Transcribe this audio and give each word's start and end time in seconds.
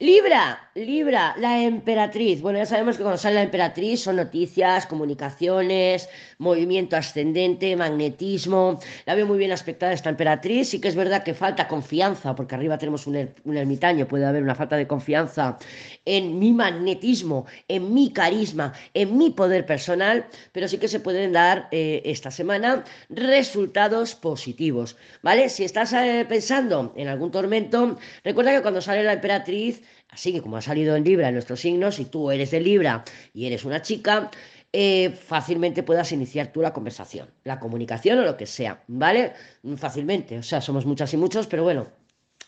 Libra, 0.00 0.70
Libra, 0.76 1.34
la 1.38 1.60
emperatriz. 1.60 2.40
Bueno, 2.40 2.60
ya 2.60 2.66
sabemos 2.66 2.96
que 2.96 3.02
cuando 3.02 3.18
sale 3.18 3.34
la 3.34 3.42
emperatriz 3.42 4.02
son 4.04 4.14
noticias, 4.14 4.86
comunicaciones, 4.86 6.08
movimiento 6.38 6.96
ascendente, 6.96 7.74
magnetismo. 7.74 8.78
La 9.06 9.16
veo 9.16 9.26
muy 9.26 9.38
bien 9.38 9.50
aspectada 9.50 9.92
esta 9.92 10.10
emperatriz. 10.10 10.68
Sí 10.68 10.80
que 10.80 10.86
es 10.86 10.94
verdad 10.94 11.24
que 11.24 11.34
falta 11.34 11.66
confianza, 11.66 12.36
porque 12.36 12.54
arriba 12.54 12.78
tenemos 12.78 13.08
un, 13.08 13.16
er, 13.16 13.34
ermitaño, 13.44 14.06
puede 14.06 14.24
haber 14.24 14.44
una 14.44 14.54
falta 14.54 14.76
de 14.76 14.86
confianza 14.86 15.58
en 16.04 16.38
mi 16.38 16.52
magnetismo, 16.52 17.46
en 17.66 17.92
mi 17.92 18.12
carisma, 18.12 18.74
en 18.94 19.18
mi 19.18 19.30
poder 19.30 19.66
personal, 19.66 20.26
pero 20.52 20.68
sí 20.68 20.78
que 20.78 20.86
se 20.86 21.00
pueden 21.00 21.32
dar 21.32 21.66
eh, 21.72 22.02
esta 22.04 22.30
semana 22.30 22.84
resultados 23.10 24.14
positivos, 24.14 24.96
¿vale? 25.22 25.48
Si 25.48 25.64
estás 25.64 25.92
eh, 25.92 26.24
pensando 26.28 26.92
en 26.96 27.08
algún 27.08 27.32
tormento, 27.32 27.98
recuerda 28.22 28.54
que 28.54 28.62
cuando 28.62 28.80
sale 28.80 29.02
la 29.02 29.14
emperatriz, 29.14 29.82
Así 30.10 30.32
que 30.32 30.40
como 30.40 30.56
ha 30.56 30.62
salido 30.62 30.96
en 30.96 31.04
Libra 31.04 31.28
en 31.28 31.34
nuestro 31.34 31.56
signo, 31.56 31.92
si 31.92 32.06
tú 32.06 32.30
eres 32.30 32.50
de 32.50 32.60
Libra 32.60 33.04
y 33.34 33.46
eres 33.46 33.64
una 33.64 33.82
chica, 33.82 34.30
eh, 34.72 35.10
fácilmente 35.10 35.82
puedas 35.82 36.12
iniciar 36.12 36.52
tú 36.52 36.60
la 36.60 36.72
conversación, 36.72 37.30
la 37.44 37.58
comunicación 37.58 38.18
o 38.18 38.24
lo 38.24 38.36
que 38.36 38.46
sea, 38.46 38.82
¿vale? 38.86 39.32
Fácilmente, 39.76 40.38
o 40.38 40.42
sea, 40.42 40.60
somos 40.60 40.86
muchas 40.86 41.12
y 41.14 41.16
muchos, 41.16 41.46
pero 41.46 41.62
bueno, 41.62 41.88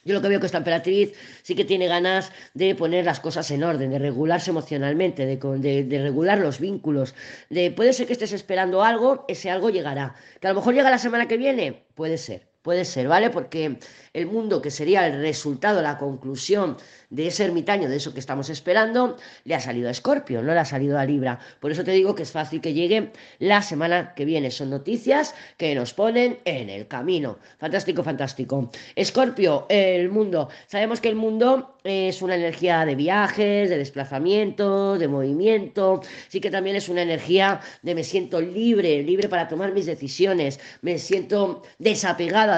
yo 0.04 0.14
lo 0.14 0.22
que 0.22 0.28
veo 0.28 0.40
que 0.40 0.46
esta 0.46 0.58
emperatriz 0.58 1.12
sí 1.42 1.54
que 1.54 1.64
tiene 1.64 1.86
ganas 1.86 2.32
de 2.54 2.74
poner 2.74 3.04
las 3.04 3.20
cosas 3.20 3.50
en 3.50 3.62
orden, 3.64 3.90
de 3.90 3.98
regularse 3.98 4.50
emocionalmente, 4.50 5.26
de, 5.26 5.36
de, 5.36 5.84
de, 5.84 6.02
regular 6.02 6.38
los 6.38 6.58
vínculos. 6.58 7.14
De, 7.50 7.70
puede 7.70 7.92
ser 7.92 8.06
que 8.06 8.14
estés 8.14 8.32
esperando 8.32 8.82
algo, 8.82 9.26
ese 9.28 9.50
algo 9.50 9.68
llegará. 9.68 10.14
Que 10.40 10.46
a 10.46 10.50
lo 10.50 10.56
mejor 10.56 10.74
llega 10.74 10.90
la 10.90 10.98
semana 10.98 11.28
que 11.28 11.36
viene, 11.36 11.84
puede 11.94 12.16
ser. 12.16 12.49
Puede 12.62 12.84
ser, 12.84 13.08
¿vale? 13.08 13.30
Porque 13.30 13.78
el 14.12 14.26
mundo 14.26 14.60
que 14.60 14.70
sería 14.70 15.06
el 15.06 15.22
resultado, 15.22 15.80
la 15.80 15.96
conclusión 15.96 16.76
de 17.08 17.26
ese 17.26 17.44
ermitaño, 17.44 17.88
de 17.88 17.96
eso 17.96 18.12
que 18.12 18.20
estamos 18.20 18.50
esperando, 18.50 19.16
le 19.44 19.54
ha 19.54 19.60
salido 19.60 19.88
a 19.88 19.92
Escorpio, 19.92 20.42
no 20.42 20.52
le 20.52 20.60
ha 20.60 20.64
salido 20.64 20.98
a 20.98 21.06
Libra. 21.06 21.38
Por 21.58 21.72
eso 21.72 21.84
te 21.84 21.92
digo 21.92 22.14
que 22.14 22.24
es 22.24 22.32
fácil 22.32 22.60
que 22.60 22.74
llegue 22.74 23.12
la 23.38 23.62
semana 23.62 24.14
que 24.14 24.26
viene. 24.26 24.50
Son 24.50 24.68
noticias 24.68 25.34
que 25.56 25.74
nos 25.74 25.94
ponen 25.94 26.38
en 26.44 26.68
el 26.68 26.86
camino. 26.86 27.38
Fantástico, 27.58 28.04
fantástico. 28.04 28.70
Escorpio, 28.94 29.66
el 29.70 30.10
mundo. 30.10 30.50
Sabemos 30.66 31.00
que 31.00 31.08
el 31.08 31.16
mundo 31.16 31.76
es 31.82 32.20
una 32.20 32.36
energía 32.36 32.84
de 32.84 32.94
viajes, 32.94 33.70
de 33.70 33.78
desplazamiento, 33.78 34.98
de 34.98 35.08
movimiento. 35.08 36.02
Sí 36.28 36.40
que 36.40 36.50
también 36.50 36.76
es 36.76 36.88
una 36.88 37.02
energía 37.02 37.60
de 37.82 37.94
me 37.94 38.04
siento 38.04 38.40
libre, 38.40 39.02
libre 39.02 39.28
para 39.28 39.48
tomar 39.48 39.72
mis 39.72 39.86
decisiones. 39.86 40.60
Me 40.82 40.98
siento 40.98 41.62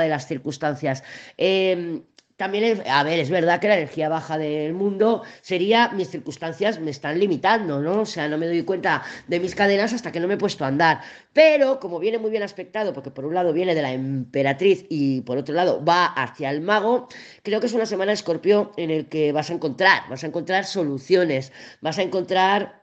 de 0.01 0.09
las 0.09 0.27
circunstancias. 0.27 1.03
Eh, 1.39 2.03
también, 2.43 2.83
a 2.89 3.05
ver, 3.05 3.21
es 3.21 3.31
verdad 3.31 3.61
que 3.61 3.69
la 3.69 3.77
energía 3.77 4.09
baja 4.09 4.37
del 4.37 4.75
mundo 4.75 5.23
sería, 5.43 5.91
mis 5.91 6.09
circunstancias 6.09 6.81
me 6.81 6.91
están 6.91 7.21
limitando, 7.21 7.81
¿no? 7.81 8.01
O 8.01 8.07
sea, 8.07 8.29
no 8.29 8.37
me 8.37 8.48
doy 8.48 8.65
cuenta 8.65 9.05
de 9.29 9.39
mis 9.39 9.55
cadenas 9.55 9.93
hasta 9.93 10.11
que 10.11 10.19
no 10.19 10.27
me 10.27 10.35
he 10.35 10.39
puesto 10.39 10.65
a 10.65 10.67
andar. 10.67 11.03
Pero, 11.33 11.79
como 11.79 12.01
viene 12.01 12.19
muy 12.19 12.33
bien 12.33 12.43
aspectado, 12.43 12.93
porque 12.95 13.13
por 13.13 13.27
un 13.27 13.35
lado 13.35 13.53
viene 13.53 13.77
de 13.77 13.83
la 13.83 13.93
emperatriz 13.93 14.87
y 14.89 15.20
por 15.20 15.39
otro 15.39 15.55
lado 15.55 15.85
va 15.85 16.07
hacia 16.07 16.51
el 16.51 16.63
mago, 16.63 17.07
creo 17.45 17.61
que 17.61 17.67
es 17.67 17.75
una 17.75 17.87
semana 17.87 18.13
escorpio 18.13 18.73
en 18.77 18.91
el 18.91 19.09
que 19.09 19.31
vas 19.31 19.51
a 19.51 19.53
encontrar, 19.53 20.03
vas 20.11 20.25
a 20.25 20.27
encontrar 20.27 20.65
soluciones, 20.65 21.53
vas 21.81 21.98
a 21.98 22.03
encontrar 22.03 22.83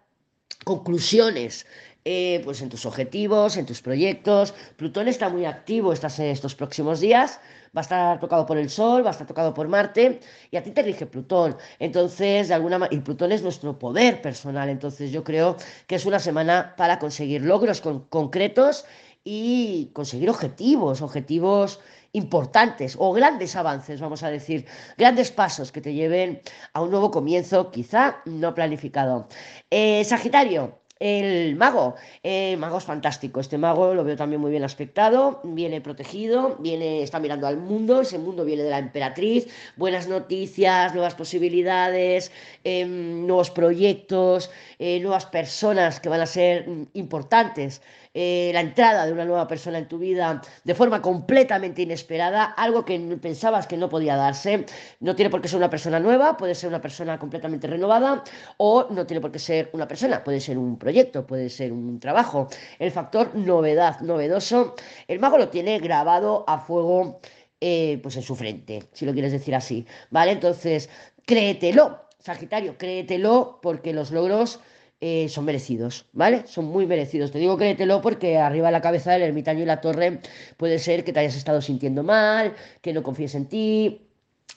conclusiones 0.64 1.66
eh, 2.06 2.42
pues 2.44 2.62
en 2.62 2.70
tus 2.70 2.86
objetivos, 2.86 3.58
en 3.58 3.66
tus 3.66 3.82
proyectos. 3.82 4.54
Plutón 4.78 5.08
está 5.08 5.30
muy 5.30 5.46
activo 5.46 5.92
estas, 5.94 6.20
estos 6.20 6.56
próximos 6.56 7.00
días, 7.00 7.40
va 7.76 7.82
a 7.82 7.82
estar 7.82 8.20
tocado 8.20 8.46
por 8.46 8.58
el 8.58 8.70
Sol, 8.70 9.04
va 9.04 9.10
a 9.10 9.12
estar 9.12 9.28
tocado 9.28 9.54
por 9.54 9.68
Marte, 9.68 10.20
y 10.50 10.58
a 10.58 10.64
ti 10.64 10.72
te 10.72 10.82
rige 10.82 11.06
Plutón. 11.06 11.58
Entonces, 11.80 12.48
de 12.48 12.54
alguna 12.54 12.80
manera, 12.80 12.96
y 12.96 13.02
Plutón 13.02 13.32
es 13.32 13.44
nuestro 13.44 13.78
poder 13.78 14.22
personal, 14.22 14.70
entonces 14.70 15.12
yo 15.12 15.24
creo 15.24 15.58
que 15.88 15.96
es 15.96 16.06
una 16.06 16.20
semana 16.20 16.74
para 16.78 17.00
conseguir 17.00 17.42
logros 17.42 17.82
con, 17.82 18.06
concretos 18.06 18.86
y 19.24 19.92
conseguir 19.94 20.30
objetivos, 20.30 21.02
objetivos 21.02 21.80
importantes 22.14 22.96
o 22.98 23.14
grandes 23.14 23.56
avances, 23.56 24.02
vamos 24.02 24.24
a 24.24 24.32
decir, 24.32 24.66
grandes 24.98 25.32
pasos 25.32 25.72
que 25.72 25.82
te 25.82 25.94
lleven 25.94 26.42
a 26.74 26.82
un 26.82 26.90
nuevo 26.92 27.12
comienzo, 27.12 27.72
quizá 27.72 28.22
no 28.26 28.56
planificado. 28.56 29.28
Eh, 29.70 30.04
Sagitario, 30.06 30.80
el 31.00 31.56
mago, 31.56 31.96
el 32.24 32.58
mago 32.58 32.78
es 32.78 32.84
fantástico. 32.84 33.40
Este 33.40 33.58
mago 33.58 33.94
lo 33.94 34.04
veo 34.04 34.18
también 34.18 34.42
muy 34.42 34.52
bien 34.52 34.64
aspectado, 34.64 35.40
viene 35.44 35.80
protegido, 35.80 36.58
viene, 36.60 37.02
está 37.04 37.20
mirando 37.20 37.48
al 37.48 37.58
mundo. 37.58 38.02
Ese 38.02 38.20
mundo 38.20 38.44
viene 38.44 38.64
de 38.64 38.70
la 38.70 38.80
emperatriz. 38.80 39.48
Buenas 39.78 40.08
noticias, 40.08 40.94
nuevas 40.94 41.16
posibilidades, 41.16 42.32
eh, 42.64 42.86
nuevos 42.86 43.50
proyectos, 43.50 44.52
eh, 44.78 45.00
nuevas 45.00 45.26
personas 45.26 46.00
que 46.00 46.10
van 46.10 46.22
a 46.22 46.26
ser 46.26 46.68
mm, 46.68 46.88
importantes 46.94 47.82
eh, 48.14 48.52
la 48.54 48.62
entrada 48.62 49.06
de 49.06 49.12
una 49.14 49.26
nueva 49.26 49.48
persona 49.48 49.78
en 49.78 49.88
tu 49.88 50.00
vida 50.00 50.42
de 50.64 50.76
forma 50.76 51.02
completamente 51.02 51.84
inesperada, 51.84 52.46
algo 52.46 52.84
que 52.86 53.00
pensabas 53.22 53.68
que 53.68 53.78
no 53.78 53.90
podía 53.90 54.16
darse. 54.16 54.66
No 55.00 55.16
tiene 55.16 55.30
por 55.30 55.42
qué 55.42 55.48
ser 55.48 55.58
una 55.58 55.70
persona 55.70 56.00
nueva, 56.00 56.36
puede 56.38 56.56
ser 56.56 56.70
una 56.70 56.82
persona 56.82 57.20
completamente 57.20 57.68
renovada 57.68 58.24
o 58.58 58.88
no 58.90 59.06
tiene 59.06 59.22
por 59.22 59.32
qué 59.32 59.40
ser 59.40 59.70
una 59.74 59.88
persona, 59.88 60.24
puede 60.24 60.40
ser 60.40 60.58
un 60.58 60.78
proyecto, 60.78 61.26
puede 61.28 61.50
ser 61.50 61.72
un 61.72 62.00
trabajo. 62.00 62.48
El 62.80 62.92
factor 62.92 63.36
novedad, 63.36 64.00
novedoso, 64.02 64.76
el 65.08 65.20
mago 65.20 65.38
lo 65.38 65.50
tiene 65.50 65.80
grabado 65.80 66.46
a 66.48 66.60
fuego. 66.60 67.20
Eh, 67.62 68.00
pues 68.02 68.16
en 68.16 68.22
su 68.24 68.38
frente, 68.38 68.86
si 68.94 69.06
lo 69.06 69.12
quieres 69.12 69.34
decir 69.34 69.54
así, 69.54 69.86
¿vale? 70.12 70.32
Entonces, 70.32 70.90
créetelo, 71.26 72.06
Sagitario, 72.20 72.78
créetelo 72.78 73.60
porque 73.62 73.92
los 73.92 74.12
logros 74.12 74.62
eh, 75.02 75.30
son 75.30 75.46
merecidos, 75.46 76.08
¿vale? 76.12 76.44
Son 76.46 76.66
muy 76.66 76.86
merecidos. 76.86 77.32
Te 77.32 77.40
digo 77.40 77.58
créetelo 77.58 78.02
porque 78.02 78.38
arriba 78.38 78.70
la 78.72 78.82
cabeza 78.82 79.14
del 79.14 79.22
ermitaño 79.22 79.64
y 79.64 79.66
la 79.66 79.80
torre 79.80 80.20
puede 80.58 80.78
ser 80.80 81.04
que 81.04 81.14
te 81.14 81.22
hayas 81.22 81.36
estado 81.38 81.62
sintiendo 81.62 82.04
mal, 82.04 82.54
que 82.82 82.92
no 82.94 83.02
confíes 83.02 83.36
en 83.36 83.46
ti, 83.48 84.10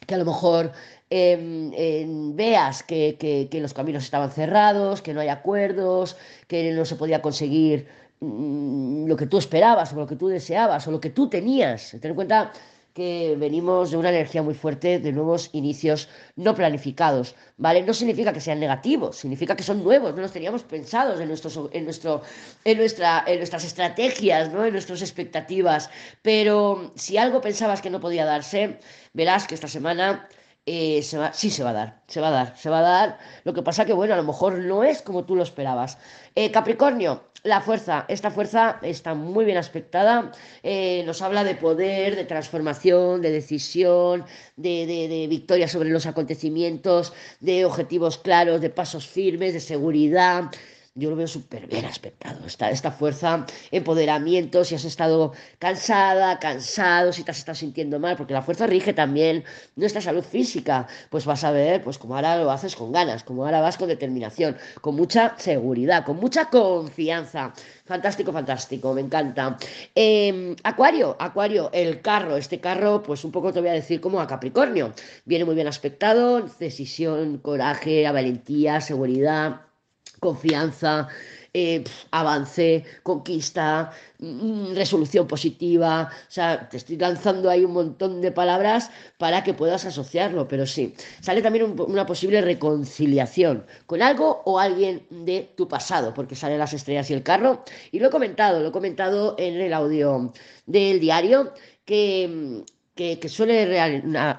que 0.07 0.15
a 0.15 0.19
lo 0.19 0.25
mejor 0.25 0.73
eh, 1.11 2.07
veas 2.35 2.83
que, 2.83 3.17
que, 3.19 3.49
que, 3.51 3.61
los 3.61 3.75
caminos 3.75 4.05
estaban 4.05 4.33
cerrados, 4.33 5.03
que 5.03 5.15
no 5.15 5.21
hay 5.21 5.29
acuerdos, 5.29 6.17
que 6.49 6.73
no 6.73 6.85
se 6.85 6.97
podía 6.97 7.23
conseguir 7.23 7.87
mm, 8.21 9.07
lo 9.07 9.17
que 9.17 9.27
tú 9.27 9.39
esperabas 9.39 9.93
o 9.93 9.97
lo 9.97 10.07
que 10.07 10.17
tú 10.17 10.29
deseabas 10.29 10.89
o 10.89 10.91
lo 10.91 11.01
que 11.01 11.11
tú 11.11 11.29
tenías. 11.29 11.97
Ten 12.01 12.11
en 12.11 12.15
cuenta 12.17 12.53
que 12.95 13.37
venimos 13.39 13.91
de 13.91 13.97
una 13.97 14.11
energía 14.11 14.43
muy 14.43 14.55
fuerte 14.55 14.99
de 14.99 15.13
nuevos 15.13 15.51
inicios 15.53 16.09
no 16.37 16.55
planificados, 16.55 17.35
¿vale? 17.57 17.83
No 17.83 17.95
significa 17.95 18.33
que 18.33 18.41
sean 18.41 18.61
negativos, 18.61 19.17
significa 19.17 19.57
que 19.57 19.63
son 19.63 19.83
nuevos, 19.83 20.15
no 20.15 20.21
los 20.21 20.33
teníamos 20.33 20.63
pensados 20.63 21.21
en, 21.21 21.29
nuestros, 21.29 21.59
en, 21.73 21.85
nuestro, 21.85 22.23
en, 22.65 22.79
nuestra, 22.79 23.25
en 23.27 23.39
nuestras 23.39 23.65
estrategias, 23.65 24.53
¿no? 24.53 24.65
En 24.65 24.73
nuestras 24.73 25.01
expectativas, 25.01 25.91
pero 26.23 26.93
si 26.95 27.17
algo 27.17 27.41
pensabas 27.41 27.81
que 27.81 27.91
no 27.91 28.01
podía 28.01 28.25
darse, 28.25 28.79
verás 29.13 29.47
que 29.47 29.55
esta 29.55 29.69
semana 29.69 30.29
eh, 30.67 31.03
se 31.03 31.19
va, 31.19 31.33
sí 31.33 31.51
se 31.51 31.65
va 31.65 31.71
a 31.71 31.73
dar, 31.73 32.03
se 32.07 32.21
va 32.21 32.29
a 32.29 32.31
dar, 32.31 32.57
se 32.57 32.71
va 32.71 32.79
a 32.79 32.83
dar. 32.83 33.19
Lo 33.45 33.53
que 33.53 33.63
pasa 33.63 33.85
que, 33.85 33.93
bueno, 33.93 34.15
a 34.15 34.17
lo 34.17 34.23
mejor 34.23 34.59
no 34.59 34.85
es 34.85 35.03
como 35.03 35.25
tú 35.25 35.35
lo 35.35 35.43
esperabas. 35.43 35.99
Eh, 36.35 36.51
Capricornio, 36.51 37.25
la 37.43 37.61
fuerza, 37.61 38.05
esta 38.09 38.31
fuerza 38.31 38.79
está 38.83 39.15
muy 39.15 39.45
bien 39.45 39.59
aspectada, 39.59 40.31
eh, 40.63 41.03
nos 41.05 41.21
habla 41.23 41.43
de 41.43 41.57
poder, 41.57 42.15
de 42.15 42.25
transformación, 42.25 43.21
de 43.21 43.33
decisión, 43.33 44.25
de, 44.57 44.87
de, 44.87 45.09
de 45.09 45.27
victoria 45.27 45.67
sobre 45.67 45.91
los 45.91 46.07
acontecimientos, 46.07 47.13
de 47.41 47.65
objetivos 47.65 48.19
claros, 48.19 48.61
de 48.61 48.71
pasos 48.71 49.09
firmes, 49.09 49.55
de 49.55 49.61
seguridad, 49.61 50.45
yo 50.95 51.09
lo 51.09 51.17
veo 51.17 51.27
súper 51.27 51.67
bien 51.67 51.87
aspectado. 51.87 52.45
Esta, 52.47 52.71
esta 52.71 52.91
fuerza, 52.91 53.47
empoderamiento, 53.71 54.63
si 54.65 54.75
has 54.75 54.85
estado 54.85 55.33
cansada, 55.59 56.39
cansado, 56.39 57.13
si 57.13 57.25
te 57.25 57.31
has 57.31 57.39
estado 57.39 57.57
sintiendo 57.57 57.99
mal, 57.99 58.17
porque 58.17 58.35
la 58.35 58.43
fuerza 58.43 58.67
rige 58.67 58.93
también 58.93 59.45
nuestra 59.75 60.03
salud 60.03 60.23
física. 60.23 60.87
Pues 61.09 61.25
vas 61.25 61.45
a 61.45 61.51
ver, 61.51 61.83
pues 61.83 61.97
como 61.97 62.15
ahora 62.15 62.37
lo 62.37 62.51
haces 62.51 62.77
con 62.77 62.93
ganas, 62.93 63.25
como 63.25 63.45
ahora 63.45 63.63
vas 63.63 63.79
con 63.79 63.89
determinación, 63.89 64.57
con 64.83 64.95
mucha 64.97 65.35
seguridad, 65.39 66.05
con 66.05 66.19
mucha 66.19 66.51
confianza. 66.51 67.55
Fantástico, 67.87 68.33
fantástico, 68.33 68.93
me 68.93 69.01
encanta. 69.01 69.57
Eh, 69.95 70.55
acuario, 70.63 71.17
Acuario, 71.19 71.71
el 71.73 72.03
carro, 72.03 72.37
este 72.37 72.61
carro, 72.61 73.03
pues 73.03 73.25
un 73.25 73.33
poco 73.33 73.53
te 73.53 73.61
voy 73.61 73.71
a 73.71 73.73
decir 73.73 74.01
como 74.01 74.21
a 74.21 74.27
Capricornio. 74.27 74.93
Viene 75.25 75.45
muy 75.47 75.55
bien 75.55 75.69
aspectado, 75.69 76.43
decisión, 76.59 77.39
coraje, 77.39 78.11
valentía, 78.11 78.81
seguridad 78.81 79.72
confianza, 80.23 81.09
eh, 81.55 81.85
avance, 82.13 82.85
conquista, 83.03 83.91
mm, 84.21 84.75
resolución 84.75 85.27
positiva. 85.27 86.09
O 86.29 86.31
sea, 86.31 86.69
te 86.69 86.77
estoy 86.79 86.97
lanzando 86.97 87.51
ahí 87.51 87.65
un 87.65 87.73
montón 87.73 88.21
de 88.23 88.31
palabras 88.33 88.91
para 89.19 89.43
que 89.45 89.53
puedas 89.53 89.85
asociarlo, 89.85 90.49
pero 90.49 90.65
sí. 90.67 90.95
Sale 91.21 91.43
también 91.43 91.65
un, 91.65 91.81
una 91.81 92.07
posible 92.07 92.41
reconciliación 92.41 93.67
con 93.87 94.01
algo 94.01 94.43
o 94.47 94.59
alguien 94.59 95.07
de 95.11 95.53
tu 95.57 95.69
pasado, 95.69 96.15
porque 96.15 96.37
salen 96.37 96.59
las 96.59 96.73
estrellas 96.73 97.11
y 97.11 97.15
el 97.15 97.23
carro. 97.25 97.65
Y 97.91 97.99
lo 97.99 98.07
he 98.09 98.11
comentado, 98.11 98.61
lo 98.61 98.69
he 98.69 98.73
comentado 98.73 99.35
en 99.39 99.61
el 99.61 99.73
audio 99.75 100.33
del 100.67 101.01
diario, 101.01 101.53
que 101.85 102.65
que, 102.95 103.29
suele 103.29 103.79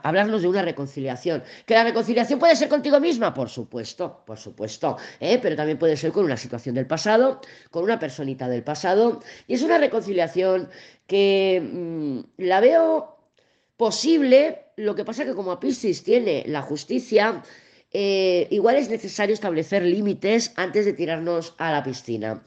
hablarnos 0.04 0.42
de 0.42 0.48
una 0.48 0.62
reconciliación. 0.62 1.44
¿Que 1.66 1.74
la 1.74 1.84
reconciliación 1.84 2.40
puede 2.40 2.56
ser 2.56 2.70
contigo 2.70 3.00
misma? 3.00 3.34
Por 3.34 3.50
supuesto, 3.50 4.24
por 4.26 4.38
supuesto. 4.38 4.98
¿eh? 5.20 5.40
Pero 5.42 5.56
también 5.56 5.80
puede 5.80 5.98
ser 5.98 6.12
con 6.12 6.26
una 6.26 6.38
situación 6.38 6.76
del 6.76 6.86
pasado, 6.86 7.42
con 7.72 7.84
una 7.84 8.00
personita 8.00 8.48
del 8.48 8.64
pasado. 8.64 9.22
Y 9.48 9.56
es 9.56 9.64
una 9.64 9.78
reconciliación 9.78 10.70
que 11.08 11.62
mm, 11.62 12.20
la 12.38 12.60
veo 12.60 13.18
posible. 13.78 14.66
Lo 14.76 14.96
que 14.96 15.06
pasa 15.06 15.26
que 15.26 15.34
como 15.34 15.52
a 15.52 15.60
tiene 15.60 16.44
la 16.48 16.62
justicia, 16.62 17.44
eh, 17.92 18.48
igual 18.52 18.76
es 18.76 18.90
necesario 18.90 19.34
establecer 19.34 19.84
límites 19.84 20.52
antes 20.56 20.86
de 20.86 20.94
tirarnos 20.94 21.56
a 21.58 21.72
la 21.72 21.84
piscina. 21.84 22.44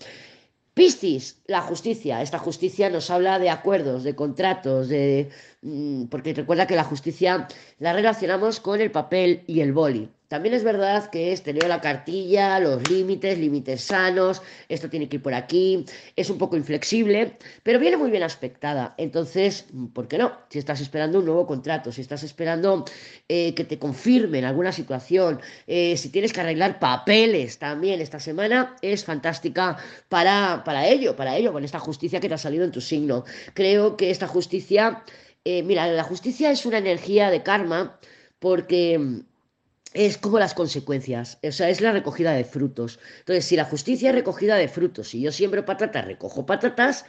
Piscis, 0.77 1.41
la 1.47 1.63
justicia. 1.63 2.21
Esta 2.21 2.39
justicia 2.39 2.91
nos 2.91 3.09
habla 3.11 3.39
de 3.39 3.49
acuerdos, 3.49 4.05
de 4.05 4.15
contratos, 4.15 4.89
de 4.89 5.31
mm, 5.63 6.05
porque 6.09 6.35
recuerda 6.35 6.67
que 6.67 6.77
la 6.77 6.85
justicia 6.85 7.49
la 7.79 7.95
relacionamos 7.95 8.61
con 8.61 8.79
el 8.83 8.91
papel 8.91 9.43
y 9.47 9.61
el 9.63 9.73
boli. 9.73 10.11
También 10.29 10.55
es 10.55 10.65
verdad 10.65 11.09
que 11.11 11.33
es 11.33 11.43
tener 11.43 11.69
la 11.69 11.81
cartilla, 11.81 12.59
los 12.59 12.89
límites, 12.91 13.39
límites 13.39 13.83
sanos, 13.83 14.43
esto 14.69 14.91
tiene 14.91 15.09
que 15.09 15.17
ir 15.17 15.23
por 15.23 15.35
aquí, 15.35 15.85
es 16.17 16.31
un 16.31 16.39
poco 16.39 16.57
inflexible, 16.57 17.37
pero 17.63 17.79
viene 17.79 17.97
muy 17.97 18.11
bien 18.11 18.23
aspectada. 18.23 18.95
Entonces, 18.99 19.67
¿por 19.93 20.09
qué 20.09 20.19
no? 20.19 20.33
Si 20.49 20.59
estás 20.59 20.81
esperando 20.81 21.21
un 21.21 21.27
nuevo 21.27 21.47
contrato, 21.47 21.93
si 21.93 22.01
estás 22.01 22.23
esperando 22.23 22.85
eh, 23.29 23.55
que 23.55 23.65
te 23.65 23.79
confirmen 23.79 24.45
alguna 24.45 24.73
situación, 24.73 25.41
eh, 25.67 25.97
si 25.97 26.09
tienes 26.11 26.33
que 26.33 26.41
arreglar 26.41 26.79
papeles 26.79 27.59
también 27.59 28.01
esta 28.01 28.19
semana, 28.19 28.77
es 28.83 29.05
fantástica 29.05 29.77
para, 30.09 30.63
para 30.65 30.89
ello, 30.89 31.15
para 31.15 31.37
ello, 31.37 31.53
con 31.53 31.65
esta 31.65 31.79
justicia 31.79 32.21
que 32.21 32.29
te 32.29 32.35
ha 32.35 32.39
salido 32.39 32.65
en 32.65 32.73
tu 32.73 32.81
signo. 32.81 33.25
Creo 33.55 33.97
que 33.97 34.11
esta 34.11 34.27
justicia, 34.27 35.05
eh, 35.45 35.63
mira, 35.63 35.87
la 35.87 36.05
justicia 36.05 36.51
es 36.51 36.67
una 36.67 36.79
energía 36.79 37.31
de 37.31 37.43
karma 37.43 37.99
porque 38.39 39.25
es 39.93 40.19
como 40.19 40.39
las 40.39 40.55
consecuencias, 40.55 41.39
o 41.43 41.53
sea, 41.53 41.71
es 41.71 41.81
la 41.81 41.93
recogida 41.93 42.33
de 42.33 42.45
frutos. 42.45 42.99
Entonces, 43.21 43.45
si 43.45 43.57
la 43.57 43.65
justicia 43.65 44.11
es 44.11 44.15
recogida 44.15 44.57
de 44.57 44.69
frutos, 44.69 45.09
si 45.09 45.21
yo 45.23 45.33
siembro 45.33 45.65
patatas, 45.65 46.05
recojo 46.05 46.47
patatas, 46.47 47.05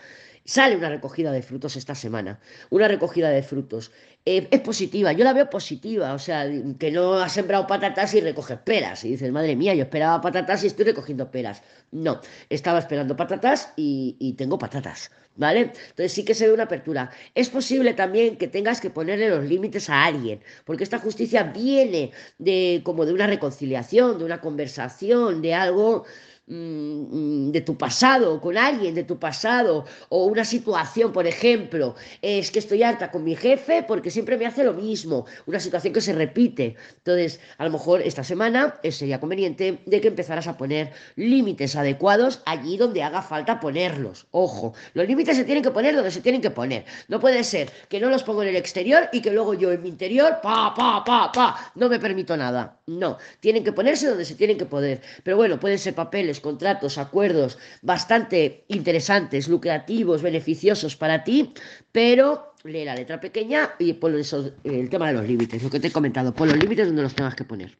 sale 0.47 0.77
una 0.77 0.89
recogida 0.89 1.31
de 1.31 1.41
frutos 1.43 1.75
esta 1.75 1.93
semana, 1.93 2.39
una 2.69 2.87
recogida 2.87 3.29
de 3.29 3.43
frutos. 3.43 3.91
Eh, 4.25 4.47
es 4.49 4.61
positiva, 4.61 5.11
yo 5.11 5.23
la 5.23 5.33
veo 5.33 5.49
positiva, 5.49 6.13
o 6.13 6.19
sea, 6.19 6.49
que 6.79 6.89
no 6.89 7.15
has 7.15 7.33
sembrado 7.33 7.67
patatas 7.67 8.13
y 8.13 8.21
recoges 8.21 8.57
peras. 8.59 9.03
Y 9.03 9.09
dices, 9.11 9.31
madre 9.31 9.55
mía, 9.55 9.75
yo 9.75 9.83
esperaba 9.83 10.21
patatas 10.21 10.63
y 10.63 10.67
estoy 10.67 10.85
recogiendo 10.85 11.29
peras. 11.29 11.61
No, 11.91 12.21
estaba 12.49 12.79
esperando 12.79 13.15
patatas 13.15 13.73
y 13.75 14.33
tengo 14.37 14.57
patatas. 14.57 15.11
¿Vale? 15.37 15.71
Entonces 15.89 16.13
sí 16.13 16.25
que 16.25 16.33
se 16.33 16.47
ve 16.47 16.53
una 16.53 16.63
apertura. 16.63 17.11
Es 17.35 17.49
posible 17.49 17.93
también 17.93 18.37
que 18.37 18.47
tengas 18.47 18.81
que 18.81 18.89
ponerle 18.89 19.29
los 19.29 19.45
límites 19.45 19.87
a 19.87 20.05
alguien, 20.05 20.41
porque 20.65 20.83
esta 20.83 20.97
justicia 20.97 21.43
viene 21.43 22.11
de 22.39 22.81
como 22.83 23.05
de 23.05 23.13
una 23.13 23.27
reconciliación, 23.27 24.17
de 24.17 24.25
una 24.25 24.41
conversación, 24.41 25.43
de 25.43 25.53
algo 25.53 26.05
de 26.47 27.61
tu 27.61 27.77
pasado, 27.77 28.39
con 28.39 28.57
alguien 28.57 28.95
de 28.95 29.03
tu 29.03 29.19
pasado, 29.19 29.85
o 30.07 30.25
una 30.25 30.45
situación, 30.45 31.11
por 31.11 31.27
ejemplo, 31.27 31.95
es 32.21 32.51
que 32.51 32.59
estoy 32.59 32.83
harta 32.83 33.11
con 33.11 33.25
mi 33.25 33.35
jefe 33.35 33.83
porque 33.83 34.09
siempre 34.09 34.37
me 34.37 34.45
hace 34.45 34.63
lo 34.63 34.73
mismo, 34.73 35.25
una 35.45 35.59
situación 35.59 35.93
que 35.93 35.99
se 35.99 36.13
repite. 36.13 36.77
Entonces, 36.97 37.41
a 37.57 37.65
lo 37.65 37.71
mejor 37.71 38.01
esta 38.01 38.23
semana 38.23 38.79
sería 38.89 39.19
conveniente 39.19 39.79
de 39.85 39.99
que 39.99 40.07
empezaras 40.07 40.47
a 40.47 40.55
poner 40.55 40.93
límites 41.17 41.75
adecuados 41.75 42.41
allí 42.45 42.77
donde 42.77 43.03
haga 43.03 43.21
falta 43.21 43.59
ponerlos. 43.59 44.27
Ojo, 44.31 44.73
los 44.93 45.05
límites 45.05 45.35
se 45.35 45.43
tienen 45.43 45.63
que 45.63 45.71
poner 45.71 45.95
donde 45.95 46.11
se 46.11 46.21
tienen 46.21 46.41
que 46.41 46.51
poner. 46.51 46.85
No 47.09 47.19
puede 47.19 47.43
ser 47.43 47.69
que 47.89 47.99
no 47.99 48.09
los 48.09 48.23
pongo 48.23 48.43
en 48.43 48.49
el 48.49 48.55
exterior 48.55 49.09
y 49.11 49.21
que 49.21 49.31
luego 49.31 49.53
yo 49.53 49.73
en 49.73 49.81
mi 49.81 49.89
interior, 49.89 50.39
pa, 50.41 50.73
pa, 50.73 51.03
pa, 51.03 51.29
pa, 51.29 51.71
no 51.75 51.89
me 51.89 51.99
permito 51.99 52.37
nada. 52.37 52.79
No, 52.87 53.17
tienen 53.41 53.65
que 53.65 53.73
ponerse 53.73 54.07
donde 54.07 54.23
se 54.23 54.35
tienen 54.35 54.57
que 54.57 54.65
poner. 54.65 55.01
Pero 55.23 55.35
bueno, 55.35 55.59
pueden 55.59 55.77
ser 55.77 55.93
papeles 55.93 56.36
contratos, 56.39 56.97
acuerdos 56.97 57.57
bastante 57.81 58.65
interesantes, 58.67 59.47
lucrativos, 59.47 60.21
beneficiosos 60.21 60.95
para 60.95 61.23
ti, 61.23 61.53
pero 61.91 62.53
lee 62.63 62.85
la 62.85 62.95
letra 62.95 63.19
pequeña 63.19 63.71
y 63.79 63.93
pon 63.93 64.17
eso, 64.17 64.51
el 64.63 64.89
tema 64.89 65.07
de 65.07 65.13
los 65.13 65.27
límites, 65.27 65.63
lo 65.63 65.69
que 65.69 65.79
te 65.79 65.87
he 65.87 65.91
comentado, 65.91 66.33
pon 66.33 66.49
los 66.49 66.57
límites 66.57 66.87
donde 66.87 67.03
los 67.03 67.15
tengas 67.15 67.35
que 67.35 67.43
poner. 67.43 67.77